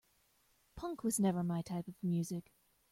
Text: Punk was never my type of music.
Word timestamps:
Punk 0.75 1.03
was 1.03 1.19
never 1.19 1.43
my 1.43 1.61
type 1.61 1.87
of 1.87 1.93
music. 2.01 2.51